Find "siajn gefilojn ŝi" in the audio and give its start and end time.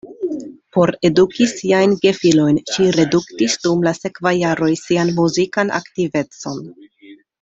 1.51-2.87